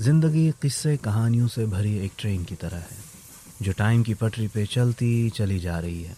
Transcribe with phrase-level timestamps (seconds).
[0.00, 2.96] ज़िंदगी किस्से कहानियों से भरी एक ट्रेन की तरह है,
[3.62, 6.14] जो टाइम की पटरी पे चलती चली जा रही है।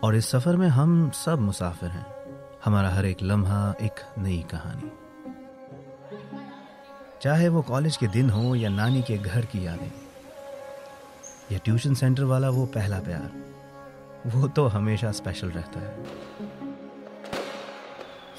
[0.00, 2.06] और इस सफ़र में हम सब मुसाफिर हैं।
[2.64, 4.90] हमारा हर एक लम्हा एक नई कहानी।
[7.22, 9.90] चाहे वो कॉलेज के दिन हो या नानी के घर की यादें,
[11.52, 13.51] या ट्यूशन सेंटर वाला वो पहला प्यार।
[14.26, 16.04] वो तो हमेशा स्पेशल रहता है।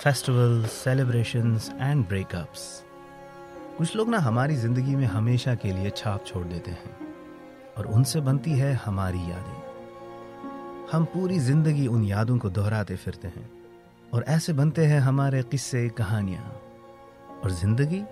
[0.04, 2.84] फेस्टिवल्स सेलिब्रेशंस एंड ब्रेकअप्स
[3.78, 6.98] कुछ लोग ना हमारी ज़िंदगी में हमेशा के लिए छाप छोड़ देते हैं
[7.78, 13.50] और उनसे बनती है हमारी यादें। हम पूरी ज़िंदगी उन यादों को दोहराते फिरते हैं
[14.14, 16.62] और ऐसे बनते हैं हमारे किस्से, कहानियाँ।
[17.44, 18.04] और ज़िंदगी?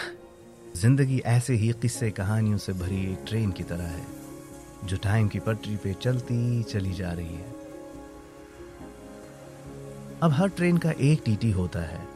[0.80, 4.25] ज़िंदगी ऐसे ही किस्से, कहानियों से भरी ट्रेन की तरह है।
[4.84, 7.54] जो टाइम की पटरी पे चलती चली जा रही है।
[10.22, 12.08] अब हर ट्रेन का एक टीटी होता है,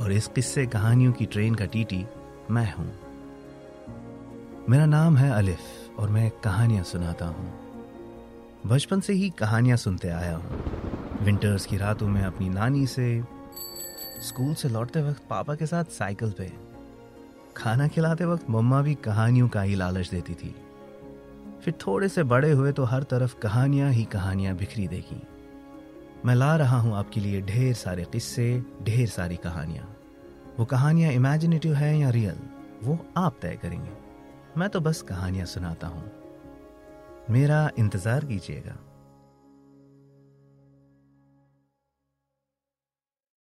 [0.00, 2.06] और इस किस्से कहानियों की ट्रेन का टीटी
[2.50, 2.92] मैं हूँ।
[4.68, 5.58] मेरा नाम है अलिफ,
[5.98, 7.52] और मैं कहानियाँ सुनाता हूँ।
[8.66, 10.62] बचपन से ही कहानियाँ सुनते आया हूँ।
[11.22, 13.22] विंटर्स की रातों में अपनी नानी से,
[14.22, 16.52] स्कूल से लौटते वक्त पापा के साथ साइकिल पे।
[17.56, 20.54] खाना खिलाते वक्त मम्मा भी कहानियों का ही लालच देती थी।
[21.64, 25.22] फिर थोड़े से बड़े हुए तो हर तरफ़ कहानियाँ ही कहानियाँ बिखरी देखी
[26.24, 29.96] मैं ला रहा हूँ आपके लिए ढेर सारे किस्से, ढेर सारी कहानियाँ।
[30.58, 32.38] वो कहानियाँ इमेजिनेटिव है या रियल
[32.82, 33.92] वो आप तय करेंगे।
[34.56, 36.10] मैं तो बस कहानियाँ सुनाता हूँ।
[37.30, 38.76] मेरा इंतज़ार कीजिएगा।